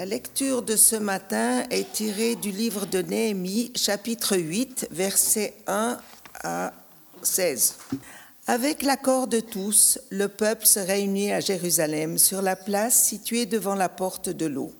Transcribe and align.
La 0.00 0.06
lecture 0.06 0.62
de 0.62 0.76
ce 0.76 0.96
matin 0.96 1.62
est 1.68 1.92
tirée 1.92 2.34
du 2.34 2.50
livre 2.50 2.86
de 2.86 3.02
Néhémie, 3.02 3.70
chapitre 3.76 4.34
8, 4.34 4.88
versets 4.90 5.52
1 5.66 5.98
à 6.42 6.72
16. 7.20 7.74
Avec 8.46 8.82
l'accord 8.82 9.26
de 9.26 9.40
tous, 9.40 9.98
le 10.08 10.28
peuple 10.28 10.64
se 10.64 10.80
réunit 10.80 11.32
à 11.32 11.40
Jérusalem 11.40 12.16
sur 12.16 12.40
la 12.40 12.56
place 12.56 12.98
située 13.04 13.44
devant 13.44 13.74
la 13.74 13.90
porte 13.90 14.30
de 14.30 14.46
l'eau. 14.46 14.72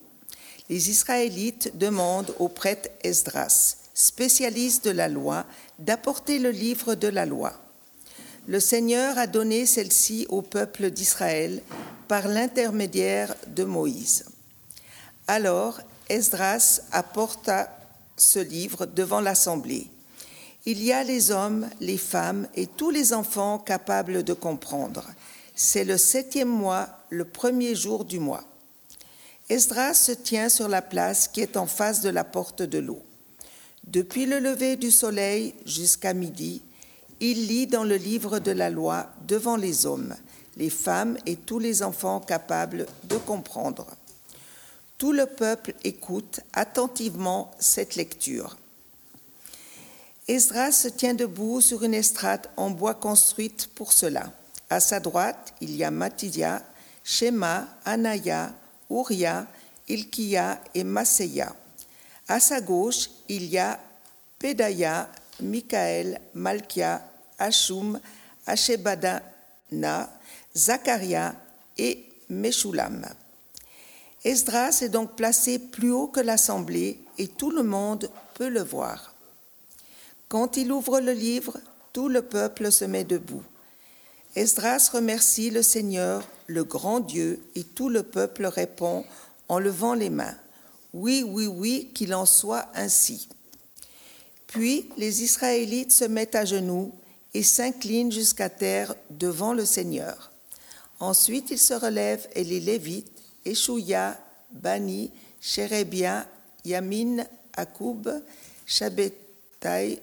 Les 0.70 0.88
Israélites 0.88 1.76
demandent 1.76 2.34
au 2.38 2.48
prêtre 2.48 2.88
Esdras, 3.04 3.76
spécialiste 3.92 4.86
de 4.86 4.90
la 4.90 5.08
loi, 5.10 5.44
d'apporter 5.78 6.38
le 6.38 6.50
livre 6.50 6.94
de 6.94 7.08
la 7.08 7.26
loi. 7.26 7.52
Le 8.48 8.58
Seigneur 8.58 9.18
a 9.18 9.26
donné 9.26 9.66
celle-ci 9.66 10.24
au 10.30 10.40
peuple 10.40 10.90
d'Israël 10.90 11.60
par 12.08 12.26
l'intermédiaire 12.26 13.36
de 13.48 13.64
Moïse. 13.64 14.24
Alors 15.32 15.80
Esdras 16.08 16.80
apporta 16.90 17.70
ce 18.16 18.40
livre 18.40 18.84
devant 18.84 19.20
l'assemblée. 19.20 19.86
Il 20.66 20.82
y 20.82 20.92
a 20.92 21.04
les 21.04 21.30
hommes, 21.30 21.70
les 21.80 21.98
femmes 21.98 22.48
et 22.56 22.66
tous 22.66 22.90
les 22.90 23.12
enfants 23.12 23.60
capables 23.60 24.24
de 24.24 24.32
comprendre. 24.32 25.06
C'est 25.54 25.84
le 25.84 25.98
septième 25.98 26.48
mois, 26.48 26.88
le 27.10 27.24
premier 27.24 27.76
jour 27.76 28.04
du 28.04 28.18
mois. 28.18 28.42
Esdras 29.48 29.94
se 29.94 30.10
tient 30.10 30.48
sur 30.48 30.66
la 30.66 30.82
place 30.82 31.28
qui 31.28 31.42
est 31.42 31.56
en 31.56 31.66
face 31.66 32.00
de 32.00 32.10
la 32.10 32.24
porte 32.24 32.62
de 32.62 32.78
l'eau. 32.78 33.00
Depuis 33.84 34.26
le 34.26 34.40
lever 34.40 34.74
du 34.74 34.90
soleil 34.90 35.54
jusqu'à 35.64 36.12
midi, 36.12 36.60
il 37.20 37.46
lit 37.46 37.68
dans 37.68 37.84
le 37.84 37.94
livre 37.94 38.40
de 38.40 38.50
la 38.50 38.68
loi 38.68 39.06
devant 39.28 39.54
les 39.54 39.86
hommes, 39.86 40.12
les 40.56 40.70
femmes 40.70 41.16
et 41.24 41.36
tous 41.36 41.60
les 41.60 41.84
enfants 41.84 42.18
capables 42.18 42.86
de 43.04 43.16
comprendre. 43.16 43.86
Tout 45.00 45.12
le 45.12 45.24
peuple 45.24 45.72
écoute 45.82 46.40
attentivement 46.52 47.52
cette 47.58 47.96
lecture. 47.96 48.58
Esdras 50.28 50.72
se 50.72 50.88
tient 50.88 51.14
debout 51.14 51.62
sur 51.62 51.82
une 51.84 51.94
estrade 51.94 52.46
en 52.58 52.68
bois 52.68 52.92
construite 52.92 53.70
pour 53.74 53.94
cela. 53.94 54.30
À 54.68 54.78
sa 54.78 55.00
droite, 55.00 55.54
il 55.62 55.74
y 55.74 55.84
a 55.84 55.90
Matithia, 55.90 56.62
Shema, 57.02 57.66
Anaya, 57.86 58.52
Uria, 58.90 59.46
Ilkia 59.88 60.60
et 60.74 60.84
Maseya. 60.84 61.56
À 62.28 62.38
sa 62.38 62.60
gauche, 62.60 63.08
il 63.30 63.46
y 63.46 63.56
a 63.56 63.80
Pedaya, 64.38 65.08
Michael, 65.40 66.20
Malkia, 66.34 67.02
Ashum, 67.38 67.98
Ashebadana, 68.46 70.10
Zacharia 70.54 71.34
et 71.78 72.04
Meshulam. 72.28 73.06
Esdras 74.24 74.82
est 74.82 74.90
donc 74.90 75.16
placé 75.16 75.58
plus 75.58 75.90
haut 75.90 76.08
que 76.08 76.20
l'assemblée 76.20 77.00
et 77.16 77.28
tout 77.28 77.50
le 77.50 77.62
monde 77.62 78.10
peut 78.34 78.48
le 78.48 78.62
voir. 78.62 79.14
Quand 80.28 80.56
il 80.56 80.70
ouvre 80.72 81.00
le 81.00 81.12
livre, 81.12 81.58
tout 81.92 82.08
le 82.08 82.22
peuple 82.22 82.70
se 82.70 82.84
met 82.84 83.04
debout. 83.04 83.42
Esdras 84.36 84.90
remercie 84.92 85.50
le 85.50 85.62
Seigneur, 85.62 86.22
le 86.46 86.64
grand 86.64 87.00
Dieu, 87.00 87.42
et 87.56 87.64
tout 87.64 87.88
le 87.88 88.02
peuple 88.02 88.46
répond 88.46 89.04
en 89.48 89.58
levant 89.58 89.94
les 89.94 90.10
mains. 90.10 90.36
Oui, 90.92 91.24
oui, 91.26 91.46
oui, 91.46 91.90
qu'il 91.94 92.14
en 92.14 92.26
soit 92.26 92.66
ainsi. 92.74 93.28
Puis 94.46 94.88
les 94.96 95.22
Israélites 95.22 95.92
se 95.92 96.04
mettent 96.04 96.34
à 96.34 96.44
genoux 96.44 96.92
et 97.34 97.42
s'inclinent 97.42 98.12
jusqu'à 98.12 98.48
terre 98.48 98.94
devant 99.10 99.52
le 99.52 99.64
Seigneur. 99.64 100.30
Ensuite 101.00 101.50
ils 101.50 101.58
se 101.58 101.74
relèvent 101.74 102.28
et 102.34 102.44
les 102.44 102.60
Lévites 102.60 103.19
Eshouya, 103.44 104.16
Bani, 104.50 105.10
Sherebia, 105.40 106.26
Yamin, 106.64 107.24
Akoub, 107.56 108.08
Shabetai, 108.66 109.98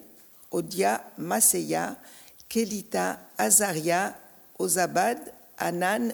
Odia, 0.51 1.01
Maseya, 1.19 1.95
Kelita, 2.49 3.19
Azaria, 3.37 4.15
Ozabad, 4.57 5.19
Anan 5.57 6.11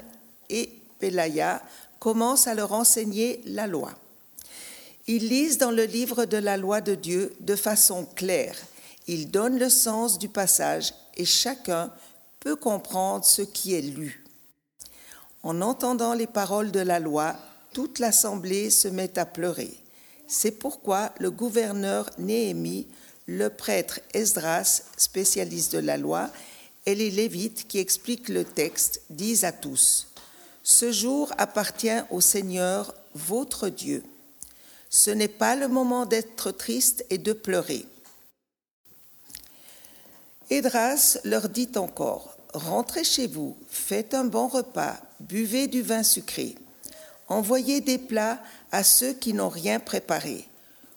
et 0.50 0.69
Pelaya 1.00 1.61
commencent 2.00 2.47
à 2.47 2.53
leur 2.53 2.73
enseigner 2.73 3.41
la 3.45 3.67
loi. 3.67 3.94
Ils 5.07 5.28
lisent 5.28 5.57
dans 5.57 5.72
le 5.72 5.84
livre 5.84 6.25
de 6.25 6.38
la 6.38 6.57
loi 6.57 6.81
de 6.81 6.95
Dieu 6.95 7.35
de 7.41 7.55
façon 7.55 8.05
claire. 8.16 8.55
Ils 9.07 9.29
donnent 9.29 9.59
le 9.59 9.69
sens 9.69 10.17
du 10.17 10.29
passage 10.29 10.94
et 11.16 11.25
chacun 11.25 11.91
peut 12.40 12.55
comprendre 12.55 13.25
ce 13.25 13.41
qui 13.41 13.73
est 13.75 13.81
lu. 13.81 14.22
En 15.43 15.61
entendant 15.61 16.13
les 16.13 16.27
paroles 16.27 16.71
de 16.71 16.79
la 16.79 16.99
loi, 16.99 17.35
toute 17.73 17.99
l'assemblée 17.99 18.69
se 18.69 18.87
met 18.87 19.19
à 19.19 19.25
pleurer. 19.25 19.77
C'est 20.25 20.51
pourquoi 20.51 21.13
le 21.19 21.31
gouverneur 21.31 22.09
Néhémie, 22.17 22.87
le 23.27 23.49
prêtre 23.49 23.99
Esdras, 24.13 24.83
spécialiste 24.95 25.73
de 25.73 25.79
la 25.79 25.97
loi, 25.97 26.29
et 26.85 26.95
les 26.95 27.11
Lévites 27.11 27.67
qui 27.67 27.79
expliquent 27.79 28.29
le 28.29 28.45
texte 28.45 29.01
disent 29.09 29.43
à 29.43 29.51
tous, 29.51 30.07
Ce 30.63 30.93
jour 30.93 31.33
appartient 31.37 32.01
au 32.09 32.21
Seigneur, 32.21 32.93
votre 33.13 33.67
Dieu. 33.67 34.03
Ce 34.89 35.11
n'est 35.11 35.27
pas 35.27 35.57
le 35.57 35.67
moment 35.67 36.05
d'être 36.05 36.51
triste 36.51 37.05
et 37.09 37.17
de 37.17 37.33
pleurer. 37.33 37.85
Esdras 40.49 41.17
leur 41.25 41.49
dit 41.49 41.71
encore, 41.75 42.32
rentrez 42.53 43.03
chez 43.03 43.28
vous, 43.28 43.56
faites 43.69 44.14
un 44.14 44.25
bon 44.25 44.47
repas, 44.47 44.97
buvez 45.19 45.68
du 45.68 45.81
vin 45.81 46.03
sucré, 46.03 46.56
envoyez 47.28 47.81
des 47.81 47.97
plats 47.97 48.40
à 48.72 48.84
ceux 48.84 49.14
qui 49.14 49.34
n'ont 49.34 49.50
rien 49.50 49.80
préparé. 49.80 50.47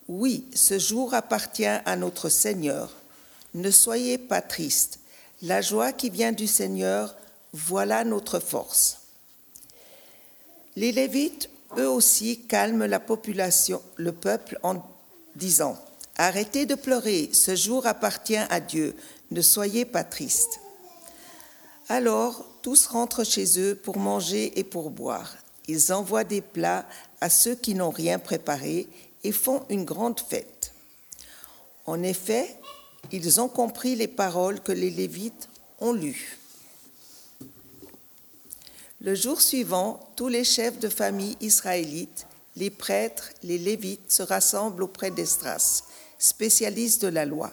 Oui, 0.09 0.45
ce 0.55 0.79
jour 0.79 1.15
appartient 1.15 1.65
à 1.67 1.97
notre 1.97 2.29
Seigneur. 2.29 2.95
Ne 3.55 3.71
soyez 3.71 4.19
pas 4.19 4.41
tristes. 4.41 5.01
La 5.43 5.61
joie 5.61 5.93
qui 5.93 6.11
vient 6.11 6.33
du 6.33 6.47
Seigneur, 6.47 7.15
voilà 7.53 8.05
notre 8.05 8.39
force. 8.39 9.01
Les 10.77 10.93
Lévites, 10.93 11.51
eux 11.77 11.89
aussi, 11.89 12.43
calment 12.47 12.87
la 12.87 13.01
population, 13.01 13.83
le 13.97 14.13
peuple, 14.13 14.59
en 14.63 14.83
disant 15.35 15.77
Arrêtez 16.19 16.65
de 16.65 16.75
pleurer, 16.75 17.31
ce 17.33 17.57
jour 17.57 17.87
appartient 17.87 18.37
à 18.37 18.61
Dieu, 18.61 18.95
ne 19.31 19.43
soyez 19.43 19.85
pas 19.85 20.05
tristes. 20.05 20.61
Alors 21.89 22.45
tous 22.63 22.87
rentrent 22.87 23.23
chez 23.23 23.61
eux 23.61 23.77
pour 23.77 23.99
manger 23.99 24.59
et 24.59 24.65
pour 24.65 24.91
boire. 24.91 25.37
Ils 25.69 25.93
envoient 25.93 26.25
des 26.25 26.41
plats 26.41 26.85
à 27.21 27.31
ceux 27.31 27.55
qui 27.55 27.75
n'ont 27.75 27.91
rien 27.91 28.19
préparé 28.19 28.89
et 29.23 29.31
font 29.31 29.65
une 29.69 29.85
grande 29.85 30.19
fête. 30.19 30.73
En 31.85 32.03
effet, 32.03 32.57
ils 33.13 33.41
ont 33.41 33.49
compris 33.49 33.95
les 33.95 34.09
paroles 34.09 34.61
que 34.61 34.73
les 34.73 34.91
Lévites 34.91 35.49
ont 35.81 35.93
lues. 35.93 36.39
Le 39.01 39.15
jour 39.15 39.41
suivant, 39.41 40.01
tous 40.17 40.27
les 40.27 40.43
chefs 40.43 40.81
de 40.81 40.89
famille 40.89 41.37
israélites, 41.41 42.27
les 42.57 42.71
prêtres, 42.71 43.31
les 43.45 43.59
Lévites 43.59 44.11
se 44.11 44.25
rassemblent 44.25 44.83
auprès 44.83 45.13
d'Estras, 45.13 45.85
spécialiste 46.19 47.03
de 47.03 47.09
la 47.09 47.25
loi. 47.25 47.53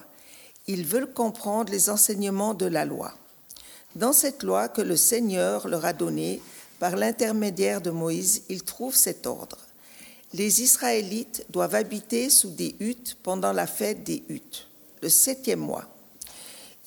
Ils 0.65 0.85
veulent 0.85 1.13
comprendre 1.13 1.71
les 1.71 1.91
enseignements 1.91 2.55
de 2.55 2.65
la 2.65 2.85
loi 2.85 3.13
dans 3.95 4.13
cette 4.13 4.43
loi 4.43 4.67
que 4.69 4.81
le 4.81 4.95
Seigneur 4.95 5.67
leur 5.67 5.85
a 5.85 5.93
donnée 5.93 6.41
par 6.79 6.95
l'intermédiaire 6.95 7.81
de 7.81 7.91
Moïse, 7.91 8.43
ils 8.49 8.63
trouvent 8.63 8.95
cet 8.95 9.27
ordre. 9.27 9.57
Les 10.33 10.61
Israélites 10.61 11.45
doivent 11.49 11.75
habiter 11.75 12.29
sous 12.29 12.49
des 12.49 12.75
huttes 12.79 13.17
pendant 13.21 13.53
la 13.53 13.67
fête 13.67 14.03
des 14.03 14.23
huttes, 14.29 14.67
le 15.01 15.09
septième 15.09 15.59
mois. 15.59 15.85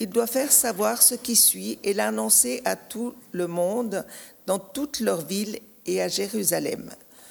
Ils 0.01 0.11
doivent 0.11 0.31
faire 0.31 0.53
savoir 0.53 1.01
ce 1.01 1.15
qui 1.15 1.37
suit 1.37 1.79
et 1.83 1.95
l'annoncer 1.95 2.61
à 2.65 2.77
tout 2.77 3.15
le 3.33 3.47
monde, 3.47 4.05
dans 4.47 4.59
toute 4.59 5.01
leur 5.01 5.25
ville 5.25 5.59
et 5.87 6.03
à 6.03 6.09
Jérusalem. 6.09 6.91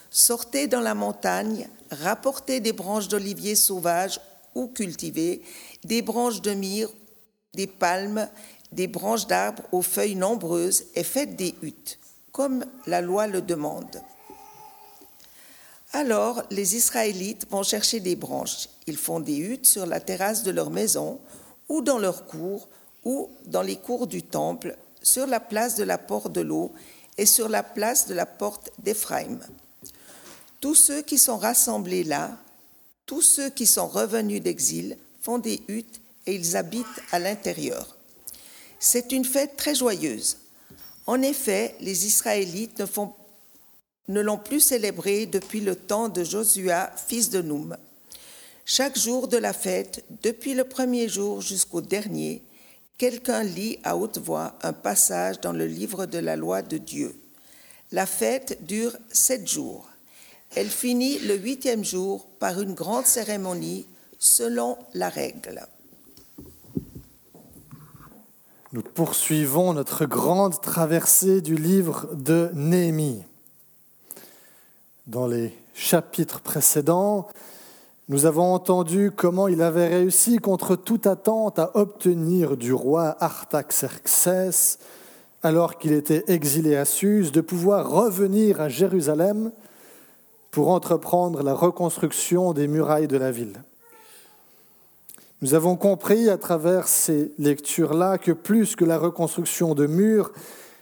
Sortez 0.09 0.67
dans 0.67 0.81
la 0.81 0.95
montagne, 0.95 1.67
rapportez 1.91 2.61
des 2.61 2.73
branches 2.73 3.07
d'olivier 3.07 3.55
sauvages 3.55 4.19
ou 4.55 4.67
cultivées, 4.67 5.41
des 5.83 6.01
branches 6.01 6.41
de 6.41 6.53
myrrhe, 6.53 6.91
des 7.53 7.67
palmes 7.67 8.27
des 8.75 8.87
branches 8.87 9.27
d'arbres 9.27 9.63
aux 9.71 9.81
feuilles 9.81 10.15
nombreuses 10.15 10.85
et 10.95 11.03
faites 11.03 11.35
des 11.35 11.55
huttes, 11.61 11.97
comme 12.31 12.65
la 12.85 13.01
loi 13.01 13.27
le 13.27 13.41
demande. 13.41 14.01
Alors 15.93 16.43
les 16.51 16.75
Israélites 16.75 17.47
vont 17.49 17.63
chercher 17.63 18.01
des 18.01 18.17
branches. 18.17 18.67
Ils 18.85 18.97
font 18.97 19.21
des 19.21 19.37
huttes 19.37 19.65
sur 19.65 19.85
la 19.85 20.01
terrasse 20.01 20.43
de 20.43 20.51
leur 20.51 20.69
maison 20.69 21.19
ou 21.69 21.81
dans 21.81 21.97
leur 21.97 22.25
cour 22.25 22.67
ou 23.05 23.29
dans 23.45 23.61
les 23.61 23.77
cours 23.77 24.07
du 24.07 24.23
temple, 24.23 24.75
sur 25.01 25.27
la 25.27 25.39
place 25.39 25.75
de 25.75 25.83
la 25.83 25.97
porte 25.97 26.31
de 26.31 26.41
l'eau 26.41 26.73
et 27.17 27.25
sur 27.25 27.47
la 27.47 27.63
place 27.63 28.07
de 28.07 28.13
la 28.13 28.25
porte 28.25 28.71
d'Éphraïm. 28.79 29.39
Tous 30.59 30.75
ceux 30.75 31.01
qui 31.01 31.19
sont 31.19 31.37
rassemblés 31.37 32.03
là, 32.03 32.31
tous 33.05 33.21
ceux 33.21 33.49
qui 33.51 33.67
sont 33.67 33.87
revenus 33.87 34.41
d'exil, 34.41 34.97
font 35.21 35.37
des 35.37 35.61
huttes 35.67 36.01
et 36.25 36.35
ils 36.35 36.57
habitent 36.57 37.01
à 37.11 37.19
l'intérieur. 37.19 37.94
C'est 38.79 39.11
une 39.11 39.25
fête 39.25 39.57
très 39.57 39.75
joyeuse. 39.75 40.37
En 41.07 41.21
effet, 41.21 41.75
les 41.81 42.07
Israélites 42.07 42.83
ne, 44.07 44.21
l'ont 44.21 44.37
plus 44.37 44.59
célébrée 44.59 45.25
depuis 45.25 45.61
le 45.61 45.75
temps 45.75 46.09
de 46.09 46.23
Josua, 46.23 46.91
fils 47.07 47.29
de 47.29 47.41
Noum. 47.41 47.77
Chaque 48.65 48.97
jour 48.97 49.27
de 49.27 49.37
la 49.37 49.53
fête, 49.53 50.03
depuis 50.23 50.55
le 50.55 50.63
premier 50.63 51.07
jour 51.07 51.41
jusqu'au 51.41 51.81
dernier, 51.81 52.41
quelqu'un 52.97 53.43
lit 53.43 53.77
à 53.83 53.95
haute 53.95 54.17
voix 54.17 54.55
un 54.63 54.73
passage 54.73 55.39
dans 55.41 55.53
le 55.53 55.67
livre 55.67 56.07
de 56.07 56.17
la 56.17 56.35
loi 56.35 56.63
de 56.63 56.77
Dieu. 56.77 57.15
La 57.91 58.07
fête 58.07 58.65
dure 58.65 58.97
sept 59.11 59.47
jours. 59.47 59.87
Elle 60.55 60.69
finit 60.69 61.19
le 61.19 61.35
huitième 61.35 61.83
jour 61.83 62.25
par 62.39 62.59
une 62.59 62.73
grande 62.73 63.05
cérémonie 63.05 63.85
selon 64.17 64.77
la 64.93 65.09
règle. 65.09 65.67
Nous 68.75 68.81
poursuivons 68.81 69.71
notre 69.71 70.05
grande 70.05 70.59
traversée 70.59 71.39
du 71.39 71.55
livre 71.55 72.09
de 72.13 72.49
Néhémie. 72.53 73.23
Dans 75.07 75.27
les 75.27 75.57
chapitres 75.73 76.41
précédents, 76.41 77.29
nous 78.09 78.25
avons 78.25 78.53
entendu 78.53 79.11
comment 79.15 79.47
il 79.47 79.61
avait 79.61 79.87
réussi 79.87 80.39
contre 80.39 80.75
toute 80.75 81.07
attente 81.07 81.57
à 81.57 81.71
obtenir 81.77 82.57
du 82.57 82.73
roi 82.73 83.15
Artaxerxès, 83.21 84.77
alors 85.41 85.77
qu'il 85.77 85.93
était 85.93 86.25
exilé 86.27 86.75
à 86.75 86.83
Suse, 86.83 87.31
de 87.31 87.39
pouvoir 87.39 87.89
revenir 87.89 88.59
à 88.59 88.67
Jérusalem 88.67 89.53
pour 90.51 90.67
entreprendre 90.67 91.43
la 91.43 91.53
reconstruction 91.53 92.51
des 92.51 92.67
murailles 92.67 93.07
de 93.07 93.15
la 93.15 93.31
ville. 93.31 93.63
Nous 95.41 95.53
avons 95.53 95.75
compris 95.75 96.29
à 96.29 96.37
travers 96.37 96.87
ces 96.87 97.33
lectures-là 97.37 98.17
que 98.17 98.31
plus 98.31 98.75
que 98.75 98.85
la 98.85 98.97
reconstruction 98.97 99.75
de 99.75 99.85
murs, 99.85 100.31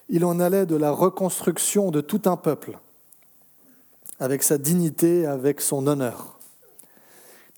il 0.10 0.26
en 0.26 0.40
allait 0.40 0.66
de 0.66 0.76
la 0.76 0.92
reconstruction 0.92 1.90
de 1.90 2.02
tout 2.02 2.22
un 2.26 2.38
peuple, 2.38 2.78
avec 4.20 4.44
sa 4.44 4.58
dignité, 4.58 5.26
avec 5.26 5.60
son 5.60 5.88
honneur. 5.88 6.38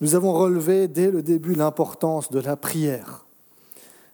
Nous 0.01 0.15
avons 0.15 0.33
relevé 0.33 0.87
dès 0.87 1.11
le 1.11 1.21
début 1.21 1.53
l'importance 1.53 2.31
de 2.31 2.39
la 2.39 2.55
prière. 2.55 3.25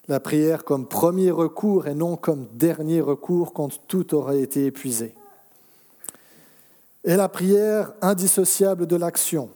La 0.07 0.19
prière 0.19 0.63
comme 0.63 0.87
premier 0.87 1.31
recours 1.31 1.87
et 1.87 1.93
non 1.93 2.15
comme 2.17 2.47
dernier 2.53 3.01
recours 3.01 3.53
quand 3.53 3.87
tout 3.87 4.15
aurait 4.15 4.41
été 4.41 4.65
épuisé. 4.65 5.13
Et 7.03 7.15
la 7.15 7.29
prière 7.29 7.93
indissociable 8.01 8.87
de 8.87 8.95
l'action 8.95 9.49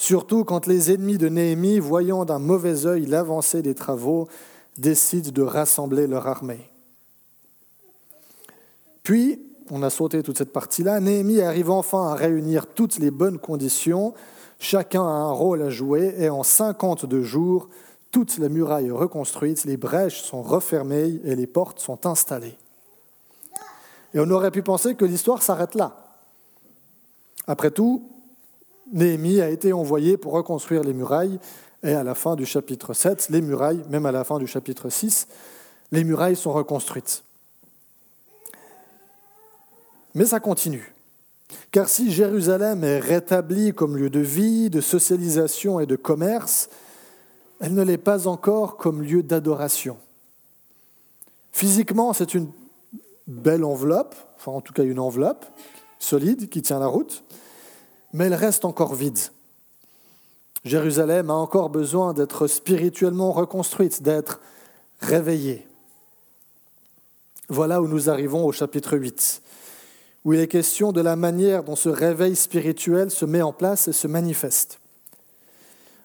surtout 0.00 0.44
quand 0.44 0.66
les 0.66 0.90
ennemis 0.90 1.18
de 1.18 1.28
Néhémie, 1.28 1.78
voyant 1.78 2.24
d'un 2.24 2.38
mauvais 2.38 2.86
œil 2.86 3.04
l'avancée 3.04 3.60
des 3.60 3.74
travaux, 3.74 4.28
décident 4.78 5.30
de 5.30 5.42
rassembler 5.42 6.06
leur 6.06 6.26
armée. 6.26 6.70
Puis, 9.02 9.42
on 9.70 9.82
a 9.82 9.90
sauté 9.90 10.22
toute 10.22 10.38
cette 10.38 10.54
partie-là, 10.54 11.00
Néhémie 11.00 11.42
arrive 11.42 11.70
enfin 11.70 12.08
à 12.08 12.14
réunir 12.14 12.66
toutes 12.66 12.98
les 12.98 13.10
bonnes 13.10 13.38
conditions, 13.38 14.14
chacun 14.58 15.02
a 15.02 15.10
un 15.10 15.32
rôle 15.32 15.60
à 15.60 15.68
jouer, 15.68 16.14
et 16.16 16.30
en 16.30 16.44
52 16.44 17.20
jours, 17.20 17.68
toute 18.10 18.38
la 18.38 18.48
muraille 18.48 18.86
est 18.86 18.92
reconstruite, 18.92 19.66
les 19.66 19.76
brèches 19.76 20.22
sont 20.22 20.40
refermées 20.40 21.20
et 21.24 21.36
les 21.36 21.46
portes 21.46 21.78
sont 21.78 22.06
installées. 22.06 22.56
Et 24.14 24.18
on 24.18 24.30
aurait 24.30 24.50
pu 24.50 24.62
penser 24.62 24.94
que 24.94 25.04
l'histoire 25.04 25.42
s'arrête 25.42 25.74
là. 25.74 25.94
Après 27.46 27.70
tout, 27.70 28.10
Néhémie 28.92 29.40
a 29.40 29.50
été 29.50 29.72
envoyé 29.72 30.16
pour 30.16 30.32
reconstruire 30.32 30.82
les 30.82 30.92
murailles, 30.92 31.38
et 31.82 31.92
à 31.92 32.04
la 32.04 32.14
fin 32.14 32.36
du 32.36 32.44
chapitre 32.44 32.92
7, 32.92 33.28
les 33.30 33.40
murailles, 33.40 33.82
même 33.88 34.06
à 34.06 34.12
la 34.12 34.24
fin 34.24 34.38
du 34.38 34.46
chapitre 34.46 34.90
6, 34.90 35.28
les 35.92 36.04
murailles 36.04 36.36
sont 36.36 36.52
reconstruites. 36.52 37.24
Mais 40.14 40.26
ça 40.26 40.40
continue. 40.40 40.92
Car 41.70 41.88
si 41.88 42.10
Jérusalem 42.10 42.84
est 42.84 42.98
rétablie 42.98 43.72
comme 43.72 43.96
lieu 43.96 44.10
de 44.10 44.20
vie, 44.20 44.70
de 44.70 44.80
socialisation 44.80 45.80
et 45.80 45.86
de 45.86 45.96
commerce, 45.96 46.68
elle 47.60 47.74
ne 47.74 47.82
l'est 47.82 47.98
pas 47.98 48.26
encore 48.26 48.76
comme 48.76 49.02
lieu 49.02 49.22
d'adoration. 49.22 49.96
Physiquement, 51.52 52.12
c'est 52.12 52.34
une 52.34 52.48
belle 53.26 53.64
enveloppe, 53.64 54.14
enfin 54.36 54.52
en 54.52 54.60
tout 54.60 54.72
cas 54.72 54.82
une 54.82 54.98
enveloppe 54.98 55.46
solide 55.98 56.48
qui 56.48 56.62
tient 56.62 56.78
la 56.78 56.86
route, 56.86 57.22
mais 58.12 58.26
elle 58.26 58.34
reste 58.34 58.64
encore 58.64 58.94
vide. 58.94 59.18
Jérusalem 60.64 61.30
a 61.30 61.34
encore 61.34 61.70
besoin 61.70 62.12
d'être 62.12 62.46
spirituellement 62.46 63.32
reconstruite, 63.32 64.02
d'être 64.02 64.40
réveillée. 65.00 65.66
Voilà 67.48 67.80
où 67.80 67.88
nous 67.88 68.10
arrivons 68.10 68.44
au 68.44 68.52
chapitre 68.52 68.96
8, 68.96 69.42
où 70.24 70.34
il 70.34 70.40
est 70.40 70.48
question 70.48 70.92
de 70.92 71.00
la 71.00 71.16
manière 71.16 71.64
dont 71.64 71.76
ce 71.76 71.88
réveil 71.88 72.36
spirituel 72.36 73.10
se 73.10 73.24
met 73.24 73.42
en 73.42 73.52
place 73.52 73.88
et 73.88 73.92
se 73.92 74.06
manifeste. 74.06 74.78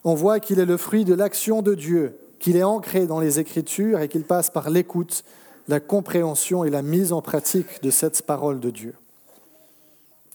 On 0.03 0.15
voit 0.15 0.39
qu'il 0.39 0.59
est 0.59 0.65
le 0.65 0.77
fruit 0.77 1.03
de 1.03 1.13
l'action 1.13 1.61
de 1.61 1.75
Dieu, 1.75 2.17
qu'il 2.39 2.55
est 2.55 2.63
ancré 2.63 3.07
dans 3.07 3.19
les 3.19 3.39
Écritures 3.39 3.99
et 3.99 4.07
qu'il 4.07 4.23
passe 4.23 4.49
par 4.49 4.69
l'écoute, 4.69 5.23
la 5.67 5.79
compréhension 5.79 6.63
et 6.63 6.69
la 6.69 6.81
mise 6.81 7.11
en 7.11 7.21
pratique 7.21 7.81
de 7.81 7.89
cette 7.89 8.21
parole 8.21 8.59
de 8.59 8.69
Dieu. 8.69 8.93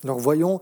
Alors 0.04 0.18
voyons 0.18 0.60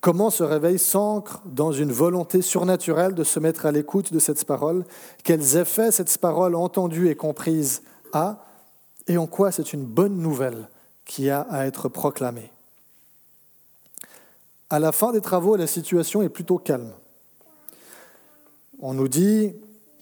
comment 0.00 0.30
ce 0.30 0.42
réveil 0.42 0.78
s'ancre 0.78 1.42
dans 1.44 1.72
une 1.72 1.92
volonté 1.92 2.42
surnaturelle 2.42 3.14
de 3.14 3.24
se 3.24 3.40
mettre 3.40 3.66
à 3.66 3.72
l'écoute 3.72 4.12
de 4.12 4.18
cette 4.18 4.44
parole, 4.44 4.84
quels 5.24 5.56
effets 5.56 5.90
cette 5.90 6.16
parole 6.18 6.54
entendue 6.54 7.08
et 7.08 7.16
comprise 7.16 7.82
a, 8.12 8.44
et 9.08 9.18
en 9.18 9.26
quoi 9.26 9.52
c'est 9.52 9.72
une 9.72 9.84
bonne 9.84 10.16
nouvelle 10.18 10.68
qui 11.04 11.30
a 11.30 11.40
à 11.42 11.66
être 11.66 11.88
proclamée? 11.88 12.50
À 14.68 14.80
la 14.80 14.92
fin 14.92 15.12
des 15.12 15.20
travaux, 15.20 15.56
la 15.56 15.68
situation 15.68 16.22
est 16.22 16.28
plutôt 16.28 16.58
calme. 16.58 16.92
On 18.80 18.94
nous 18.94 19.08
dit 19.08 19.54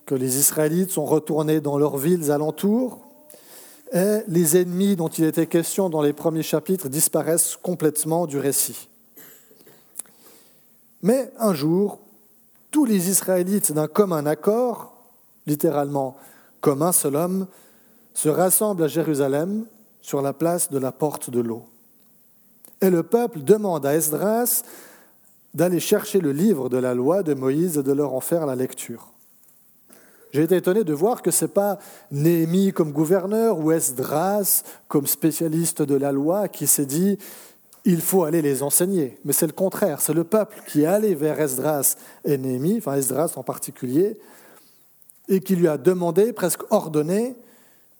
que 0.06 0.14
les 0.14 0.38
Israélites 0.38 0.90
sont 0.90 1.04
retournés 1.04 1.60
dans 1.60 1.78
leurs 1.78 1.96
villes 1.96 2.30
alentours 2.30 3.00
et 3.92 4.20
les 4.26 4.56
ennemis 4.56 4.96
dont 4.96 5.08
il 5.08 5.24
était 5.24 5.46
question 5.46 5.88
dans 5.88 6.02
les 6.02 6.12
premiers 6.12 6.42
chapitres 6.42 6.88
disparaissent 6.88 7.56
complètement 7.56 8.26
du 8.26 8.38
récit. 8.38 8.88
Mais 11.04 11.30
un 11.38 11.52
jour, 11.52 11.98
tous 12.70 12.86
les 12.86 13.10
Israélites 13.10 13.72
d'un 13.72 13.88
commun 13.88 14.24
accord, 14.24 14.96
littéralement 15.46 16.16
comme 16.62 16.80
un 16.80 16.92
seul 16.92 17.14
homme, 17.14 17.46
se 18.14 18.30
rassemblent 18.30 18.84
à 18.84 18.88
Jérusalem 18.88 19.66
sur 20.00 20.22
la 20.22 20.32
place 20.32 20.70
de 20.70 20.78
la 20.78 20.92
porte 20.92 21.28
de 21.28 21.40
l'eau. 21.40 21.66
Et 22.80 22.88
le 22.88 23.02
peuple 23.02 23.42
demande 23.42 23.84
à 23.84 23.94
Esdras 23.94 24.62
d'aller 25.52 25.78
chercher 25.78 26.20
le 26.20 26.32
livre 26.32 26.70
de 26.70 26.78
la 26.78 26.94
loi 26.94 27.22
de 27.22 27.34
Moïse 27.34 27.76
et 27.76 27.82
de 27.82 27.92
leur 27.92 28.14
en 28.14 28.20
faire 28.20 28.46
la 28.46 28.56
lecture. 28.56 29.12
J'ai 30.32 30.44
été 30.44 30.56
étonné 30.56 30.84
de 30.84 30.94
voir 30.94 31.20
que 31.20 31.30
ce 31.30 31.44
n'est 31.44 31.50
pas 31.50 31.78
Néhémie 32.12 32.72
comme 32.72 32.92
gouverneur 32.92 33.58
ou 33.58 33.72
Esdras 33.72 34.62
comme 34.88 35.06
spécialiste 35.06 35.82
de 35.82 35.96
la 35.96 36.12
loi 36.12 36.48
qui 36.48 36.66
s'est 36.66 36.86
dit 36.86 37.18
il 37.84 38.00
faut 38.00 38.24
aller 38.24 38.42
les 38.42 38.62
enseigner. 38.62 39.18
Mais 39.24 39.32
c'est 39.32 39.46
le 39.46 39.52
contraire, 39.52 40.00
c'est 40.00 40.14
le 40.14 40.24
peuple 40.24 40.62
qui 40.66 40.82
est 40.82 40.86
allé 40.86 41.14
vers 41.14 41.40
Esdras 41.40 41.96
et 42.24 42.38
Néhémie, 42.38 42.78
enfin 42.78 42.94
Esdras 42.94 43.32
en 43.36 43.42
particulier, 43.42 44.18
et 45.28 45.40
qui 45.40 45.56
lui 45.56 45.68
a 45.68 45.76
demandé, 45.76 46.32
presque 46.32 46.70
ordonné, 46.70 47.36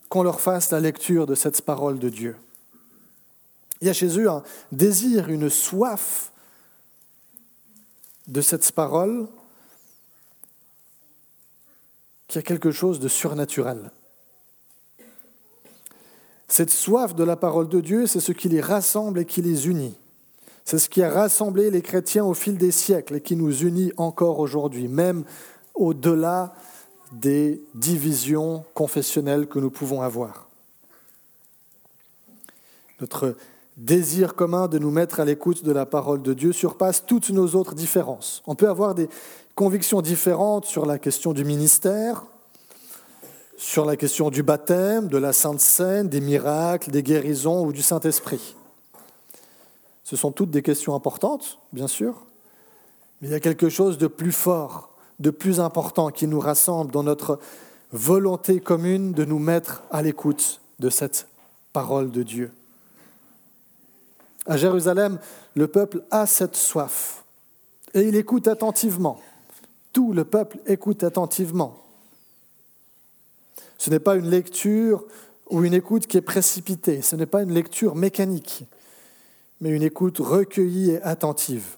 qu'on 0.09 0.23
leur 0.23 0.41
fasse 0.41 0.71
la 0.71 0.81
lecture 0.81 1.27
de 1.27 1.35
cette 1.35 1.61
parole 1.63 1.99
de 1.99 2.09
Dieu. 2.09 2.37
Il 3.81 3.87
y 3.87 3.91
a 3.91 3.93
chez 3.93 4.19
eux 4.19 4.31
un 4.31 4.43
désir, 4.73 5.29
une 5.29 5.51
soif 5.51 6.33
de 8.27 8.41
cette 8.41 8.71
parole 8.73 9.29
qui 12.29 12.39
a 12.39 12.43
quelque 12.43 12.71
chose 12.71 13.01
de 13.01 13.09
surnaturel. 13.09 13.91
Cette 16.57 16.71
soif 16.71 17.17
de 17.17 17.25
la 17.25 17.35
parole 17.35 17.69
de 17.69 17.81
Dieu, 17.81 18.07
c'est 18.07 18.21
ce 18.21 18.31
qui 18.31 18.49
les 18.49 18.61
rassemble 18.61 19.19
et 19.19 19.25
qui 19.25 19.43
les 19.43 19.67
unit. 19.67 19.99
C'est 20.65 20.79
ce 20.79 20.89
qui 20.89 21.03
a 21.03 21.11
rassemblé 21.11 21.69
les 21.69 21.83
chrétiens 21.83 22.25
au 22.25 22.33
fil 22.33 22.57
des 22.57 22.71
siècles 22.71 23.17
et 23.17 23.21
qui 23.21 23.35
nous 23.35 23.65
unit 23.65 23.91
encore 23.97 24.39
aujourd'hui, 24.39 24.87
même 24.87 25.25
au-delà 25.75 26.55
des 27.11 27.61
divisions 27.75 28.65
confessionnelles 28.73 29.49
que 29.49 29.59
nous 29.59 29.73
pouvons 29.73 30.01
avoir. 30.01 30.49
Notre 33.01 33.35
désir 33.77 34.37
commun 34.37 34.69
de 34.69 34.79
nous 34.79 34.93
mettre 34.93 35.19
à 35.19 35.25
l'écoute 35.25 35.65
de 35.65 35.73
la 35.73 35.87
parole 35.87 36.23
de 36.23 36.35
Dieu 36.35 36.53
surpasse 36.53 37.05
toutes 37.05 37.31
nos 37.31 37.57
autres 37.57 37.75
différences. 37.75 38.45
On 38.47 38.55
peut 38.55 38.69
avoir 38.69 38.95
des 38.95 39.09
convictions 39.57 40.03
différentes 40.03 40.67
sur 40.67 40.87
la 40.87 41.01
question 41.01 41.33
du 41.33 41.45
ministère, 41.45 42.27
sur 43.57 43.85
la 43.85 43.97
question 43.97 44.31
du 44.31 44.43
baptême, 44.43 45.09
de 45.09 45.19
la 45.19 45.33
Sainte 45.33 45.61
Seine, 45.61 46.09
des 46.09 46.21
miracles, 46.21 46.91
des 46.91 47.03
guérisons 47.03 47.65
ou 47.65 47.73
du 47.73 47.83
Saint-Esprit. 47.83 48.57
Ce 50.03 50.17
sont 50.17 50.33
toutes 50.33 50.51
des 50.51 50.63
questions 50.63 50.95
importantes, 50.95 51.59
bien 51.73 51.87
sûr, 51.87 52.27
mais 53.21 53.29
il 53.29 53.31
y 53.31 53.35
a 53.35 53.41
quelque 53.41 53.69
chose 53.69 53.97
de 53.97 54.07
plus 54.07 54.33
fort, 54.33 54.91
de 55.19 55.31
plus 55.31 55.61
important 55.61 56.11
qui 56.11 56.27
nous 56.27 56.41
rassemble 56.41 56.91
dans 56.91 57.03
notre 57.03 57.39
volonté 57.93 58.61
commune 58.61 59.13
de 59.13 59.25
nous 59.25 59.39
mettre 59.39 59.85
à 59.91 60.03
l'écoute 60.03 60.61
de 60.81 60.91
cette 60.91 61.29
parole 61.73 62.11
de 62.11 62.23
Dieu. 62.23 62.53
À 64.47 64.57
Jérusalem, 64.57 65.19
le 65.55 65.69
peuple 65.69 66.03
a 66.11 66.27
cette 66.27 66.57
soif 66.57 67.25
et 67.95 68.03
il 68.03 68.17
écoute 68.17 68.49
attentivement. 68.49 69.21
Tout 69.93 70.13
le 70.13 70.25
peuple 70.25 70.59
écoute 70.67 71.05
attentivement. 71.05 71.84
Ce 73.79 73.91
n'est 73.91 73.99
pas 73.99 74.17
une 74.17 74.31
lecture 74.31 75.05
ou 75.51 75.65
une 75.65 75.75
écoute 75.75 76.07
qui 76.07 76.17
est 76.17 76.23
précipitée, 76.23 77.03
ce 77.03 77.17
n'est 77.17 77.27
pas 77.27 77.43
une 77.43 77.53
lecture 77.53 77.95
mécanique, 77.95 78.65
mais 79.61 79.71
une 79.71 79.83
écoute 79.83 80.19
recueillie 80.19 80.93
et 80.93 81.03
attentive. 81.03 81.77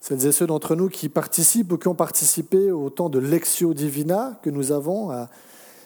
Celles 0.00 0.26
et 0.26 0.32
ceux 0.32 0.46
d'entre 0.48 0.74
nous 0.74 0.88
qui 0.88 1.08
participent 1.08 1.72
ou 1.72 1.78
qui 1.78 1.86
ont 1.86 1.94
participé 1.94 2.72
au 2.72 2.90
temps 2.90 3.08
de 3.08 3.20
Lectio 3.20 3.72
Divina 3.72 4.40
que 4.42 4.50
nous 4.50 4.72
avons, 4.72 5.28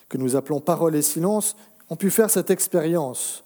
que 0.09 0.17
nous 0.17 0.37
appelons 0.37 0.61
Parole 0.61 0.97
et 0.97 1.03
Silence, 1.03 1.55
ont 1.91 1.97
pu 1.97 2.11
faire 2.11 2.31
cette 2.31 2.51
expérience 2.51 3.45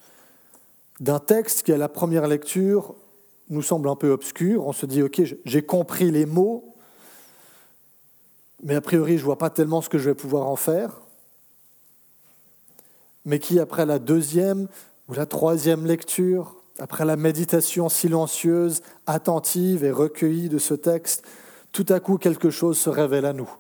d'un 1.01 1.19
texte 1.19 1.65
qui, 1.65 1.73
à 1.73 1.77
la 1.77 1.89
première 1.89 2.29
lecture, 2.29 2.95
nous 3.49 3.63
semble 3.63 3.89
un 3.89 3.97
peu 3.97 4.11
obscur. 4.11 4.67
On 4.67 4.73
se 4.73 4.87
dit, 4.87 5.03
OK, 5.03 5.21
j'ai 5.45 5.63
compris 5.63 6.11
les 6.11 6.25
mots, 6.25 6.70
mais 8.63 8.75
a 8.75 8.81
priori, 8.81 9.17
je 9.17 9.23
ne 9.23 9.27
vois 9.27 9.39
pas 9.39 9.51
tellement 9.51 9.81
ce 9.81 9.89
que 9.89 9.99
je 9.99 10.11
vais 10.11 10.15
pouvoir 10.15 10.47
en 10.47 10.57
faire. 10.57 11.01
Mais 13.25 13.39
qui, 13.39 13.59
après 13.59 13.87
la 13.87 13.99
deuxième 13.99 14.69
ou 15.09 15.15
la 15.15 15.27
troisième 15.27 15.87
lecture, 15.87 16.57
après 16.79 17.05
la 17.05 17.17
méditation 17.17 17.89
silencieuse, 17.89 18.83
attentive 19.07 19.85
et 19.85 19.91
recueillie 19.91 20.49
de 20.49 20.59
ce 20.59 20.75
texte, 20.75 21.25
tout 21.73 21.87
à 21.89 22.01
coup 22.01 22.19
quelque 22.19 22.51
chose 22.51 22.79
se 22.79 22.91
révèle 22.91 23.27
à 23.27 23.33
nous. 23.33 23.51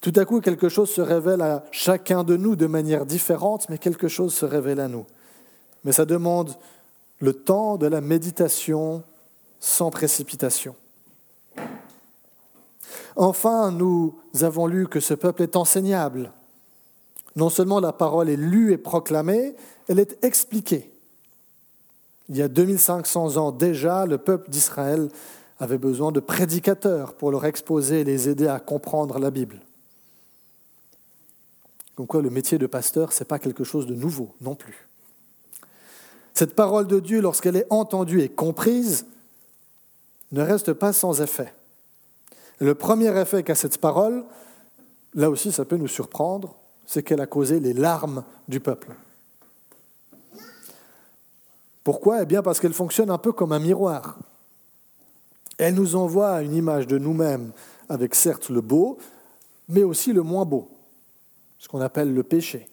Tout 0.00 0.12
à 0.16 0.24
coup 0.24 0.40
quelque 0.40 0.68
chose 0.68 0.90
se 0.90 1.00
révèle 1.00 1.40
à 1.40 1.64
chacun 1.72 2.22
de 2.22 2.36
nous 2.36 2.56
de 2.56 2.66
manière 2.66 3.06
différente, 3.06 3.68
mais 3.68 3.78
quelque 3.78 4.08
chose 4.08 4.34
se 4.34 4.44
révèle 4.44 4.80
à 4.80 4.88
nous. 4.88 5.06
Mais 5.84 5.92
ça 5.92 6.04
demande 6.04 6.54
le 7.20 7.32
temps 7.32 7.76
de 7.76 7.86
la 7.86 8.00
méditation 8.00 9.02
sans 9.58 9.90
précipitation. 9.90 10.76
Enfin, 13.20 13.72
nous 13.72 14.14
avons 14.42 14.68
lu 14.68 14.86
que 14.86 15.00
ce 15.00 15.12
peuple 15.12 15.42
est 15.42 15.56
enseignable. 15.56 16.32
Non 17.34 17.50
seulement 17.50 17.80
la 17.80 17.92
parole 17.92 18.30
est 18.30 18.36
lue 18.36 18.72
et 18.72 18.78
proclamée, 18.78 19.56
elle 19.88 19.98
est 19.98 20.24
expliquée. 20.24 20.92
Il 22.28 22.36
y 22.36 22.42
a 22.42 22.48
2500 22.48 23.36
ans 23.36 23.50
déjà, 23.50 24.06
le 24.06 24.18
peuple 24.18 24.48
d'Israël 24.50 25.08
avait 25.58 25.78
besoin 25.78 26.12
de 26.12 26.20
prédicateurs 26.20 27.14
pour 27.14 27.32
leur 27.32 27.44
exposer 27.44 28.02
et 28.02 28.04
les 28.04 28.28
aider 28.28 28.46
à 28.46 28.60
comprendre 28.60 29.18
la 29.18 29.32
Bible. 29.32 29.62
Donc 31.96 32.06
quoi, 32.10 32.22
le 32.22 32.30
métier 32.30 32.56
de 32.56 32.66
pasteur, 32.68 33.12
ce 33.12 33.24
n'est 33.24 33.26
pas 33.26 33.40
quelque 33.40 33.64
chose 33.64 33.86
de 33.86 33.96
nouveau 33.96 34.36
non 34.40 34.54
plus. 34.54 34.86
Cette 36.34 36.54
parole 36.54 36.86
de 36.86 37.00
Dieu, 37.00 37.20
lorsqu'elle 37.20 37.56
est 37.56 37.66
entendue 37.70 38.20
et 38.20 38.28
comprise, 38.28 39.06
ne 40.30 40.40
reste 40.40 40.72
pas 40.72 40.92
sans 40.92 41.20
effet. 41.20 41.52
Le 42.60 42.74
premier 42.74 43.16
effet 43.18 43.42
qu'a 43.42 43.54
cette 43.54 43.78
parole, 43.78 44.24
là 45.14 45.30
aussi 45.30 45.52
ça 45.52 45.64
peut 45.64 45.76
nous 45.76 45.88
surprendre, 45.88 46.56
c'est 46.86 47.02
qu'elle 47.02 47.20
a 47.20 47.26
causé 47.26 47.60
les 47.60 47.72
larmes 47.72 48.24
du 48.48 48.60
peuple. 48.60 48.94
Pourquoi? 51.84 52.22
Eh 52.22 52.26
bien 52.26 52.42
parce 52.42 52.60
qu'elle 52.60 52.72
fonctionne 52.72 53.10
un 53.10 53.18
peu 53.18 53.32
comme 53.32 53.52
un 53.52 53.58
miroir. 53.58 54.18
Elle 55.58 55.74
nous 55.74 55.96
envoie 55.96 56.42
une 56.42 56.54
image 56.54 56.86
de 56.86 56.98
nous-mêmes 56.98 57.52
avec 57.88 58.14
certes 58.14 58.50
le 58.50 58.60
beau, 58.60 58.98
mais 59.68 59.82
aussi 59.82 60.12
le 60.12 60.22
moins 60.22 60.44
beau, 60.44 60.68
ce 61.58 61.68
qu'on 61.68 61.80
appelle 61.80 62.12
le 62.12 62.22
péché. 62.22 62.68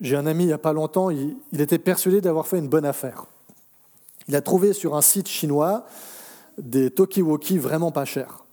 J'ai 0.00 0.16
un 0.16 0.26
ami 0.26 0.44
il 0.44 0.48
n'y 0.48 0.52
a 0.52 0.58
pas 0.58 0.72
longtemps, 0.72 1.10
il, 1.10 1.36
était 1.52 1.78
persuadé 1.78 2.20
d'avoir 2.20 2.46
fait 2.46 2.58
une 2.58 2.68
bonne 2.68 2.84
affaire. 2.84 3.26
Il 4.28 4.34
a 4.34 4.40
trouvé 4.40 4.72
sur 4.72 4.96
un 4.96 5.00
site 5.00 5.28
chinois 5.28 5.86
des 6.62 6.90
Tokiwoki 6.90 7.58
vraiment 7.58 7.90
pas 7.90 8.04
chers. 8.04 8.44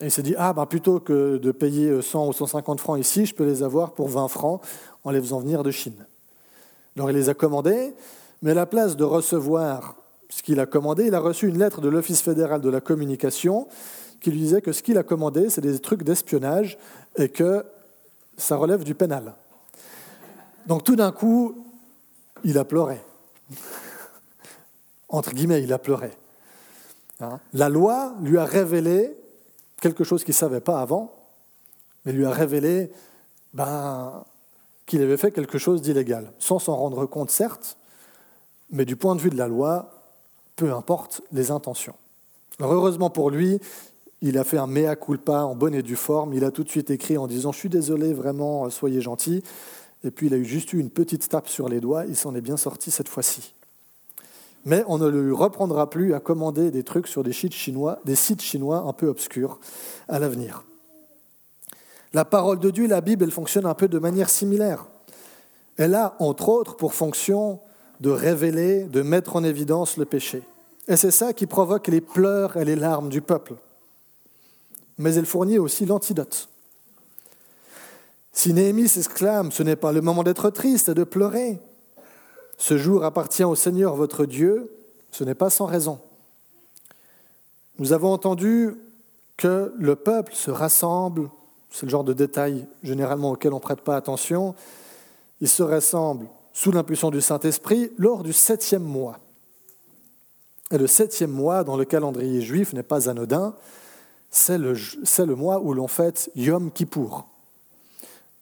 Et 0.00 0.06
il 0.06 0.10
s'est 0.10 0.22
dit, 0.22 0.34
ah 0.38 0.52
ben 0.52 0.64
plutôt 0.66 1.00
que 1.00 1.36
de 1.36 1.52
payer 1.52 2.00
100 2.00 2.28
ou 2.28 2.32
150 2.32 2.80
francs 2.80 2.98
ici, 2.98 3.26
je 3.26 3.34
peux 3.34 3.44
les 3.44 3.62
avoir 3.62 3.92
pour 3.92 4.08
20 4.08 4.28
francs 4.28 4.62
en 5.04 5.10
les 5.10 5.20
faisant 5.20 5.40
venir 5.40 5.62
de 5.62 5.70
Chine. 5.70 6.06
Alors 6.96 7.10
il 7.10 7.16
les 7.16 7.28
a 7.28 7.34
commandés, 7.34 7.92
mais 8.40 8.52
à 8.52 8.54
la 8.54 8.66
place 8.66 8.96
de 8.96 9.04
recevoir 9.04 9.96
ce 10.30 10.42
qu'il 10.42 10.60
a 10.60 10.66
commandé, 10.66 11.06
il 11.06 11.14
a 11.14 11.20
reçu 11.20 11.48
une 11.48 11.58
lettre 11.58 11.80
de 11.80 11.88
l'Office 11.88 12.22
fédéral 12.22 12.60
de 12.60 12.70
la 12.70 12.80
communication 12.80 13.66
qui 14.20 14.30
lui 14.30 14.38
disait 14.38 14.62
que 14.62 14.72
ce 14.72 14.82
qu'il 14.82 14.96
a 14.96 15.02
commandé, 15.02 15.50
c'est 15.50 15.60
des 15.60 15.78
trucs 15.78 16.02
d'espionnage 16.02 16.78
et 17.16 17.28
que 17.28 17.64
ça 18.36 18.56
relève 18.56 18.84
du 18.84 18.94
pénal. 18.94 19.34
Donc 20.66 20.84
tout 20.84 20.96
d'un 20.96 21.10
coup, 21.10 21.66
il 22.44 22.56
a 22.58 22.64
pleuré. 22.64 23.00
Entre 25.08 25.32
guillemets, 25.32 25.62
il 25.62 25.72
a 25.72 25.78
pleuré. 25.78 26.10
Hein? 27.20 27.40
La 27.52 27.68
loi 27.68 28.14
lui 28.22 28.38
a 28.38 28.44
révélé 28.44 29.14
quelque 29.80 30.04
chose 30.04 30.24
qu'il 30.24 30.32
ne 30.32 30.38
savait 30.38 30.60
pas 30.60 30.80
avant, 30.80 31.14
mais 32.04 32.12
lui 32.12 32.24
a 32.24 32.30
révélé 32.30 32.90
ben, 33.54 34.24
qu'il 34.86 35.02
avait 35.02 35.16
fait 35.16 35.30
quelque 35.30 35.58
chose 35.58 35.82
d'illégal, 35.82 36.32
sans 36.38 36.58
s'en 36.58 36.76
rendre 36.76 37.06
compte, 37.06 37.30
certes, 37.30 37.76
mais 38.70 38.84
du 38.84 38.96
point 38.96 39.16
de 39.16 39.20
vue 39.20 39.30
de 39.30 39.36
la 39.36 39.48
loi, 39.48 39.90
peu 40.56 40.72
importe 40.72 41.22
les 41.32 41.50
intentions. 41.50 41.94
Heureusement 42.60 43.10
pour 43.10 43.30
lui, 43.30 43.60
il 44.22 44.36
a 44.36 44.44
fait 44.44 44.58
un 44.58 44.66
mea 44.66 44.96
culpa 44.96 45.42
en 45.42 45.54
bonne 45.54 45.74
et 45.74 45.82
due 45.82 45.96
forme. 45.96 46.34
Il 46.34 46.44
a 46.44 46.50
tout 46.50 46.62
de 46.62 46.68
suite 46.68 46.90
écrit 46.90 47.16
en 47.16 47.26
disant 47.26 47.52
Je 47.52 47.58
suis 47.58 47.68
désolé, 47.70 48.12
vraiment, 48.12 48.68
soyez 48.68 49.00
gentil. 49.00 49.42
Et 50.04 50.10
puis 50.10 50.26
il 50.26 50.34
a 50.34 50.36
eu 50.36 50.44
juste 50.44 50.72
eu 50.72 50.78
une 50.78 50.90
petite 50.90 51.28
tape 51.28 51.48
sur 51.48 51.68
les 51.68 51.80
doigts. 51.80 52.04
Il 52.06 52.16
s'en 52.16 52.34
est 52.34 52.40
bien 52.40 52.56
sorti 52.56 52.90
cette 52.90 53.08
fois-ci. 53.08 53.54
Mais 54.64 54.84
on 54.86 54.98
ne 54.98 55.08
lui 55.08 55.32
reprendra 55.32 55.88
plus 55.88 56.14
à 56.14 56.20
commander 56.20 56.70
des 56.70 56.82
trucs 56.82 57.06
sur 57.06 57.22
des 57.22 57.32
sites 57.32 57.54
chinois, 57.54 57.98
des 58.04 58.14
sites 58.14 58.42
chinois 58.42 58.84
un 58.86 58.92
peu 58.92 59.08
obscurs 59.08 59.58
à 60.08 60.18
l'avenir. 60.18 60.64
La 62.12 62.24
parole 62.24 62.58
de 62.58 62.70
Dieu, 62.70 62.86
la 62.86 63.00
Bible, 63.00 63.24
elle 63.24 63.30
fonctionne 63.30 63.66
un 63.66 63.74
peu 63.74 63.88
de 63.88 63.98
manière 63.98 64.28
similaire. 64.28 64.86
Elle 65.76 65.94
a, 65.94 66.16
entre 66.18 66.48
autres, 66.48 66.76
pour 66.76 66.92
fonction 66.92 67.60
de 68.00 68.10
révéler, 68.10 68.84
de 68.84 69.02
mettre 69.02 69.36
en 69.36 69.44
évidence 69.44 69.96
le 69.96 70.04
péché. 70.04 70.42
Et 70.88 70.96
c'est 70.96 71.10
ça 71.10 71.32
qui 71.32 71.46
provoque 71.46 71.86
les 71.88 72.00
pleurs 72.00 72.56
et 72.56 72.64
les 72.64 72.76
larmes 72.76 73.08
du 73.08 73.22
peuple. 73.22 73.54
Mais 74.98 75.14
elle 75.14 75.26
fournit 75.26 75.58
aussi 75.58 75.86
l'antidote. 75.86 76.48
Si 78.32 78.52
Néhémie 78.52 78.88
s'exclame, 78.88 79.52
ce 79.52 79.62
n'est 79.62 79.76
pas 79.76 79.92
le 79.92 80.00
moment 80.00 80.22
d'être 80.22 80.50
triste 80.50 80.88
et 80.88 80.94
de 80.94 81.04
pleurer. 81.04 81.60
Ce 82.60 82.76
jour 82.76 83.04
appartient 83.04 83.42
au 83.42 83.56
Seigneur 83.56 83.96
votre 83.96 84.26
Dieu, 84.26 84.70
ce 85.10 85.24
n'est 85.24 85.34
pas 85.34 85.50
sans 85.50 85.66
raison. 85.66 85.98
Nous 87.80 87.92
avons 87.92 88.12
entendu 88.12 88.76
que 89.36 89.74
le 89.78 89.96
peuple 89.96 90.34
se 90.34 90.52
rassemble 90.52 91.30
c'est 91.70 91.86
le 91.86 91.90
genre 91.90 92.04
de 92.04 92.12
détail 92.12 92.66
généralement 92.82 93.30
auquel 93.30 93.52
on 93.52 93.56
ne 93.56 93.60
prête 93.60 93.80
pas 93.80 93.96
attention. 93.96 94.54
Il 95.40 95.48
se 95.48 95.62
rassemble 95.62 96.26
sous 96.52 96.72
l'impulsion 96.72 97.10
du 97.10 97.20
Saint-Esprit 97.20 97.92
lors 97.96 98.22
du 98.22 98.32
septième 98.32 98.82
mois. 98.82 99.18
Et 100.72 100.78
le 100.78 100.86
septième 100.86 101.30
mois 101.30 101.64
dans 101.64 101.76
le 101.76 101.84
calendrier 101.84 102.42
juif 102.42 102.72
n'est 102.72 102.82
pas 102.82 103.08
anodin, 103.08 103.54
c'est 104.30 104.58
le, 104.58 104.74
le, 104.74 105.34
mois 105.34 105.60
où 105.60 105.72
l'on 105.74 105.88
fête 105.88 106.30
Yom 106.36 106.70
Kippour, 106.70 107.26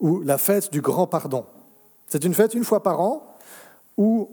ou 0.01 0.21
la 0.21 0.37
fête 0.37 0.73
du 0.73 0.81
grand 0.81 1.07
pardon. 1.07 1.47
C'est 2.07 2.25
une 2.25 2.35
fête 2.35 2.55
une 2.55 2.65
fois 2.65 2.83
par 2.83 3.01
an 3.01 3.38
où 3.99 4.31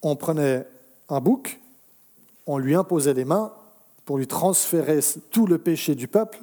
on 0.00 0.16
prenait 0.16 0.66
un 1.10 1.20
bouc, 1.20 1.60
on 2.46 2.56
lui 2.56 2.74
imposait 2.74 3.12
les 3.12 3.26
mains 3.26 3.52
pour 4.06 4.16
lui 4.16 4.26
transférer 4.26 5.00
tout 5.30 5.46
le 5.46 5.58
péché 5.58 5.94
du 5.94 6.08
peuple 6.08 6.38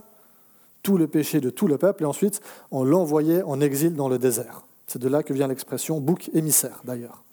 tout 0.85 0.97
le 0.97 1.07
péché 1.07 1.41
de 1.41 1.49
tout 1.49 1.67
le 1.67 1.79
peuple, 1.79 2.03
et 2.03 2.05
ensuite 2.05 2.41
on 2.69 2.83
l'envoyait 2.83 3.41
en 3.41 3.59
exil 3.59 3.95
dans 3.95 4.07
le 4.07 4.19
désert. 4.19 4.61
C'est 4.85 4.99
de 4.99 5.09
là 5.09 5.23
que 5.23 5.33
vient 5.33 5.47
l'expression 5.47 5.99
bouc 5.99 6.29
émissaire, 6.33 6.81
d'ailleurs. 6.85 7.23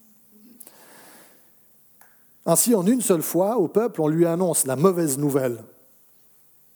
Ainsi, 2.46 2.74
en 2.74 2.84
une 2.86 3.02
seule 3.02 3.22
fois, 3.22 3.58
au 3.58 3.68
peuple, 3.68 4.00
on 4.00 4.08
lui 4.08 4.26
annonce 4.26 4.66
la 4.66 4.74
mauvaise 4.74 5.18
nouvelle 5.18 5.58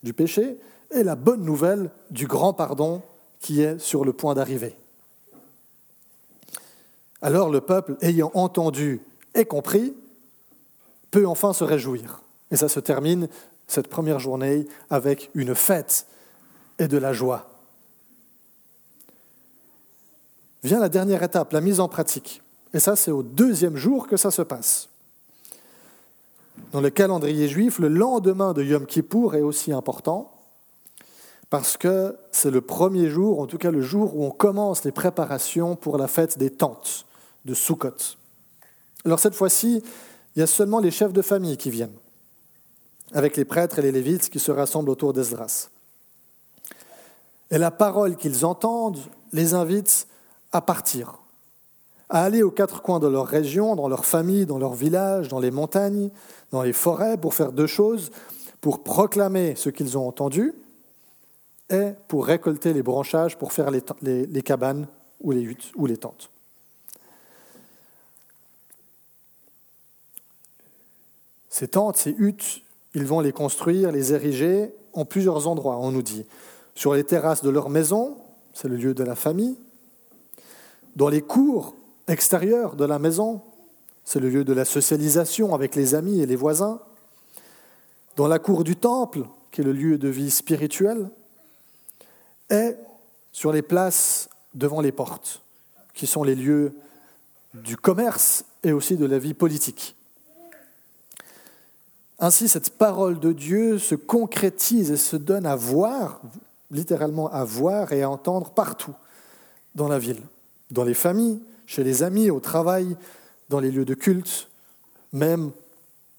du 0.03 0.13
péché 0.13 0.59
et 0.93 1.03
la 1.03 1.17
bonne 1.17 1.45
nouvelle 1.45 1.91
du 2.11 2.27
grand 2.27 2.53
pardon 2.53 3.03
qui 3.41 3.63
est 3.63 3.79
sur 3.79 4.05
le 4.05 4.13
point 4.13 4.35
d'arriver. 4.35 4.77
Alors 7.27 7.51
le 7.51 7.61
peuple, 7.61 7.97
ayant 8.03 8.31
entendu 8.35 9.01
et 9.35 9.47
compris, 9.47 9.93
peut 11.11 11.27
enfin 11.27 11.53
se 11.53 11.65
réjouir. 11.65 12.23
Et 12.53 12.57
ça 12.57 12.69
se 12.69 12.79
termine, 12.79 13.29
cette 13.67 13.89
première 13.89 14.21
journée, 14.21 14.69
avec 14.91 15.33
une 15.35 15.57
fête 15.57 16.07
et 16.79 16.87
de 16.87 16.97
la 16.97 17.13
joie. 17.13 17.51
Vient 20.63 20.79
la 20.79 20.89
dernière 20.89 21.25
étape, 21.25 21.53
la 21.53 21.61
mise 21.61 21.81
en 21.81 21.89
pratique. 21.89 22.43
Et 22.73 22.79
ça, 22.79 22.95
c'est 22.95 23.11
au 23.11 23.25
deuxième 23.25 23.77
jour 23.77 24.07
que 24.07 24.17
ça 24.17 24.31
se 24.31 24.43
passe. 24.43 24.89
Dans 26.71 26.81
le 26.81 26.91
calendrier 26.91 27.49
juif, 27.49 27.81
le 27.81 27.89
lendemain 27.89 28.53
de 28.53 28.63
Yom 28.63 28.87
Kippour 28.87 29.35
est 29.35 29.43
aussi 29.43 29.73
important 29.73 30.33
parce 31.51 31.77
que 31.77 32.17
c'est 32.31 32.53
le 32.53 32.61
premier 32.61 33.09
jour, 33.09 33.41
en 33.41 33.47
tout 33.47 33.59
cas 33.59 33.73
le 33.73 33.83
jour 33.83 34.17
où 34.17 34.25
on 34.25 34.31
commence 34.31 34.85
les 34.85 34.93
préparations 34.93 35.75
pour 35.75 35.99
la 35.99 36.07
fête 36.07 36.39
des 36.39 36.51
tentes 36.51 37.06
de 37.47 37.55
Sukkot. 37.55 38.17
Alors 39.05 39.19
cette 39.19 39.35
fois-ci, 39.35 39.83
il 40.35 40.41
y 40.41 40.43
a 40.43 40.47
seulement 40.47 40.81
les 40.81 40.91
chefs 40.91 41.13
de 41.13 41.23
famille 41.23 41.57
qui 41.57 41.71
viennent, 41.71 41.97
avec 43.13 43.37
les 43.37 43.47
prêtres 43.47 43.79
et 43.79 43.83
les 43.83 43.93
lévites 43.93 44.29
qui 44.29 44.39
se 44.39 44.53
rassemblent 44.53 44.91
autour 44.91 45.15
d'Esdras. 45.15 45.71
Et 47.51 47.59
la 47.59 47.71
parole 47.71 48.17
qu'ils 48.17 48.45
entendent 48.45 48.99
les 49.33 49.55
invite 49.55 50.09
à 50.53 50.61
partir, 50.61 51.21
à 52.09 52.25
aller 52.25 52.43
aux 52.43 52.51
quatre 52.51 52.83
coins 52.83 53.01
de 53.01 53.07
leur 53.07 53.27
région, 53.27 53.77
dans 53.77 53.89
leur 53.89 54.05
famille, 54.05 54.45
dans 54.45 54.59
leur 54.59 54.75
village, 54.75 55.29
dans 55.29 55.41
les 55.41 55.51
montagnes, 55.51 56.11
dans 56.51 56.63
les 56.63 56.73
forêts, 56.73 57.17
pour 57.17 57.35
faire 57.35 57.53
deux 57.53 57.67
choses, 57.67 58.11
pour 58.61 58.83
proclamer 58.83 59.55
ce 59.57 59.71
qu'ils 59.71 59.97
ont 59.97 60.07
entendu 60.07 60.55
et 61.71 61.93
pour 62.09 62.27
récolter 62.27 62.73
les 62.73 62.83
branchages 62.83 63.37
pour 63.37 63.53
faire 63.53 63.71
les, 63.71 64.43
cabanes 64.43 64.87
ou 65.21 65.33
les 65.33 65.41
huttes 65.41 65.73
ou 65.77 65.87
les 65.87 65.97
tentes. 65.97 66.31
Ces 71.59 71.69
tentes, 71.69 71.97
ces 71.97 72.11
huttes, 72.11 72.61
ils 72.93 73.07
vont 73.07 73.21
les 73.21 73.33
construire, 73.33 73.91
les 73.91 74.13
ériger 74.13 74.75
en 74.93 75.07
plusieurs 75.07 75.49
endroits, 75.49 75.79
on 75.79 75.91
nous 75.91 76.03
dit. 76.03 76.27
Sur 76.75 76.93
les 76.93 77.03
terrasses 77.03 77.43
de 77.43 77.49
leur 77.49 77.71
maison, 77.71 78.19
c'est 78.53 78.69
le 78.69 78.77
lieu 78.77 78.93
de 78.93 79.03
la 79.03 79.15
famille. 79.15 79.57
Dans 80.97 81.09
les 81.09 81.23
cours 81.23 81.75
extérieures 82.09 82.77
de 82.77 82.85
la 82.85 82.99
maison, 82.99 83.41
c'est 84.05 84.21
le 84.21 84.29
lieu 84.29 84.45
de 84.45 84.53
la 84.53 84.67
socialisation 84.67 85.55
avec 85.55 85.77
les 85.77 85.95
amis 85.95 86.21
et 86.21 86.27
les 86.27 86.37
voisins. 86.37 86.79
Dans 88.17 88.29
la 88.29 88.39
cour 88.39 88.63
du 88.63 88.77
temple, 88.77 89.23
qui 89.51 89.63
est 89.63 89.65
le 89.65 89.73
lieu 89.73 89.97
de 89.97 90.09
vie 90.09 90.31
spirituelle 90.31 91.09
et 92.51 92.75
sur 93.33 93.51
les 93.51 93.63
places 93.63 94.29
devant 94.53 94.83
les 94.83 94.93
portes, 94.93 95.41
qui 95.95 96.07
sont 96.07 96.23
les 96.23 96.35
lieux 96.35 96.75
du 97.55 97.79
commerce 97.79 98.45
et 98.63 98.73
aussi 98.73 98.99
de 98.99 99.07
la 99.07 99.19
vie 99.19 99.33
politique. 99.33 99.97
Ainsi, 102.19 102.49
cette 102.49 102.71
parole 102.71 103.21
de 103.21 103.33
Dieu 103.33 103.79
se 103.79 103.95
concrétise 103.95 104.91
et 104.91 104.97
se 104.97 105.17
donne 105.17 105.45
à 105.45 105.55
voir, 105.55 106.23
littéralement 106.71 107.31
à 107.31 107.45
voir 107.45 107.93
et 107.93 108.03
à 108.03 108.11
entendre 108.11 108.51
partout 108.51 108.95
dans 109.75 109.89
la 109.89 109.99
ville, 109.99 110.23
dans 110.71 110.85
les 110.85 110.95
familles, 110.95 111.41
chez 111.67 111.85
les 111.85 112.03
amis, 112.03 112.31
au 112.31 112.41
travail, 112.41 112.97
dans 113.49 113.61
les 113.61 113.71
lieux 113.71 113.85
de 113.85 113.95
culte, 113.95 114.49
même 115.13 115.51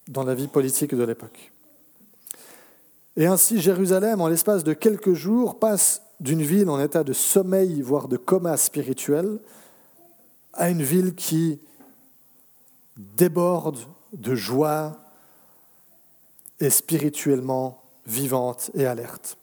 dans 0.07 0.23
la 0.23 0.35
vie 0.35 0.47
politique 0.47 0.93
de 0.93 1.03
l'époque. 1.03 1.51
Et 3.15 3.25
ainsi, 3.25 3.59
Jérusalem, 3.59 4.21
en 4.21 4.27
l'espace 4.27 4.63
de 4.63 4.73
quelques 4.73 5.13
jours, 5.13 5.57
passe 5.57 6.03
d'une 6.19 6.43
ville 6.43 6.69
en 6.69 6.79
état 6.79 7.03
de 7.03 7.13
sommeil, 7.13 7.81
voire 7.81 8.07
de 8.07 8.17
coma 8.17 8.55
spirituel, 8.57 9.39
à 10.53 10.69
une 10.69 10.83
ville 10.83 11.15
qui 11.15 11.59
déborde 12.95 13.79
de 14.13 14.35
joie 14.35 14.97
et 16.59 16.69
spirituellement 16.69 17.83
vivante 18.05 18.71
et 18.73 18.85
alerte. 18.85 19.37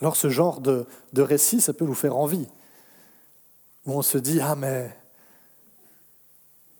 Alors 0.00 0.16
ce 0.16 0.28
genre 0.28 0.60
de, 0.60 0.86
de 1.12 1.22
récit, 1.22 1.60
ça 1.60 1.72
peut 1.72 1.84
nous 1.84 1.94
faire 1.94 2.16
envie, 2.16 2.46
où 3.86 3.92
on 3.92 4.02
se 4.02 4.18
dit, 4.18 4.40
ah 4.40 4.54
mais 4.54 4.96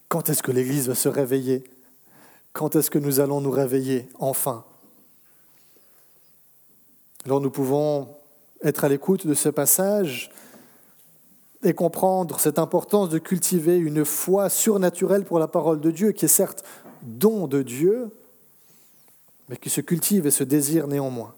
quand 0.07 0.29
est-ce 0.29 0.41
que 0.41 0.51
l'Église 0.51 0.87
va 0.87 0.95
se 0.95 1.09
réveiller? 1.09 1.63
Quand 2.51 2.75
est-ce 2.75 2.89
que 2.89 2.97
nous 2.97 3.19
allons 3.19 3.41
nous 3.41 3.51
réveiller 3.51 4.09
enfin? 4.17 4.65
Alors 7.25 7.41
nous 7.41 7.51
pouvons 7.51 8.15
être 8.63 8.83
à 8.83 8.89
l'écoute 8.89 9.27
de 9.27 9.33
ce 9.33 9.49
passage 9.49 10.31
et 11.63 11.73
comprendre 11.73 12.39
cette 12.39 12.57
importance 12.57 13.09
de 13.09 13.19
cultiver 13.19 13.77
une 13.77 14.05
foi 14.05 14.49
surnaturelle 14.49 15.25
pour 15.25 15.39
la 15.39 15.47
parole 15.47 15.81
de 15.81 15.91
Dieu, 15.91 16.11
qui 16.13 16.25
est 16.25 16.29
certes 16.29 16.63
don 17.01 17.47
de 17.47 17.61
Dieu, 17.61 18.09
mais 19.47 19.57
qui 19.57 19.69
se 19.69 19.81
cultive 19.81 20.27
et 20.27 20.31
se 20.31 20.43
désire 20.43 20.87
néanmoins. 20.87 21.33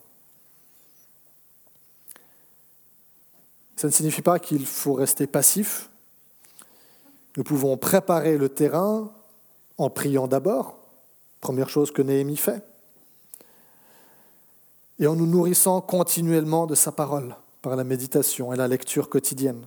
Ça 3.75 3.87
ne 3.87 3.93
signifie 3.93 4.21
pas 4.21 4.39
qu'il 4.39 4.65
faut 4.65 4.93
rester 4.93 5.27
passif. 5.27 5.89
Nous 7.37 7.43
pouvons 7.43 7.77
préparer 7.77 8.37
le 8.37 8.49
terrain 8.49 9.11
en 9.77 9.89
priant 9.89 10.27
d'abord, 10.27 10.77
première 11.39 11.69
chose 11.69 11.91
que 11.91 12.01
Néhémie 12.01 12.37
fait 12.37 12.63
et 15.01 15.07
en 15.07 15.15
nous 15.15 15.25
nourrissant 15.25 15.81
continuellement 15.81 16.67
de 16.67 16.75
sa 16.75 16.91
parole 16.91 17.35
par 17.63 17.75
la 17.75 17.83
méditation 17.83 18.53
et 18.53 18.55
la 18.55 18.67
lecture 18.67 19.09
quotidienne. 19.09 19.65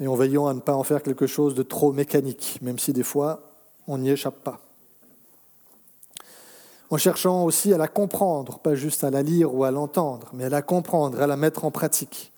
Et 0.00 0.08
en 0.08 0.14
veillant 0.14 0.46
à 0.46 0.54
ne 0.54 0.60
pas 0.60 0.74
en 0.74 0.82
faire 0.82 1.02
quelque 1.02 1.26
chose 1.26 1.54
de 1.54 1.62
trop 1.62 1.92
mécanique, 1.92 2.58
même 2.62 2.78
si 2.78 2.94
des 2.94 3.02
fois 3.02 3.45
on 3.86 3.98
n'y 3.98 4.10
échappe 4.10 4.42
pas. 4.42 4.60
En 6.90 6.98
cherchant 6.98 7.44
aussi 7.44 7.72
à 7.72 7.78
la 7.78 7.88
comprendre, 7.88 8.58
pas 8.60 8.74
juste 8.74 9.02
à 9.02 9.10
la 9.10 9.22
lire 9.22 9.52
ou 9.54 9.64
à 9.64 9.70
l'entendre, 9.70 10.30
mais 10.32 10.44
à 10.44 10.48
la 10.48 10.62
comprendre, 10.62 11.20
à 11.20 11.26
la 11.26 11.36
mettre 11.36 11.64
en 11.64 11.70
pratique. 11.70 12.32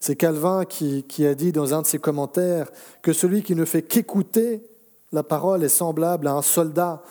C'est 0.00 0.16
Calvin 0.16 0.64
qui, 0.64 1.04
a 1.24 1.34
dit 1.36 1.52
dans 1.52 1.74
un 1.74 1.82
de 1.82 1.86
ses 1.86 2.00
commentaires 2.00 2.68
que 3.02 3.12
celui 3.12 3.44
qui 3.44 3.54
ne 3.54 3.64
fait 3.64 3.82
qu'écouter 3.82 4.66
la 5.12 5.22
parole 5.22 5.62
est 5.62 5.68
semblable 5.68 6.26
à 6.26 6.32
un 6.32 6.42
soldat 6.42 7.04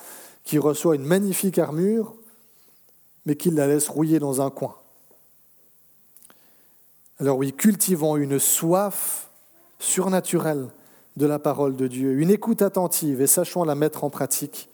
qui 0.44 0.58
reçoit 0.58 0.96
une 0.96 1.06
magnifique 1.06 1.58
armure, 1.58 2.14
mais 3.26 3.38
qui 3.38 3.50
la 3.50 3.68
laisse 3.68 3.88
rouiller 3.88 4.20
dans 4.20 4.42
un 4.42 4.50
coin. 4.50 4.76
Alors 7.20 7.38
oui, 7.38 7.54
cultivons 7.54 8.18
une 8.18 8.40
soif 8.40 9.30
surnaturelle 9.80 10.68
de 11.18 11.26
la 11.26 11.40
parole 11.40 11.76
de 11.76 11.88
Dieu, 11.88 12.20
une 12.20 12.30
écoute 12.30 12.62
attentive 12.62 13.22
et 13.22 13.28
sachons 13.28 13.64
la 13.64 13.76
mettre 13.76 14.04
en 14.04 14.10
pratique. 14.10 14.70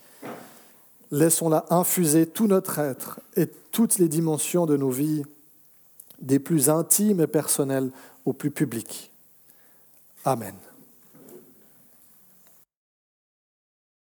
Laissons-la 1.12 1.66
infuser 1.70 2.28
tout 2.28 2.48
notre 2.48 2.80
être 2.80 3.20
et 3.36 3.48
toutes 3.72 3.98
les 3.98 4.08
dimensions 4.08 4.66
de 4.66 4.78
nos 4.78 4.90
vies, 4.90 5.24
des 6.20 6.40
plus 6.40 6.70
intimes 6.70 7.22
et 7.22 7.28
personnelles 7.28 7.92
aux 8.26 8.34
plus 8.34 8.52
publiques. 8.52 9.12
Amen. 10.26 10.54